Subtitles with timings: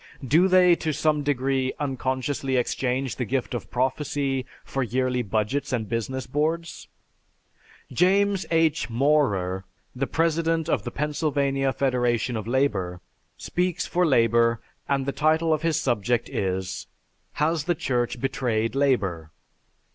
[0.27, 5.87] Do they to some degree unconsciously exchange the gift of prophecy for yearly budgets and
[5.87, 6.87] business boards?"
[7.93, 8.89] James H.
[8.89, 9.63] Maurer,
[9.95, 12.99] the president of the Pennsylvania Federation of Labor,
[13.37, 14.59] speaks for labor
[14.89, 16.87] and the title of his subject is,
[17.33, 19.29] "Has the Church Betrayed Labor?"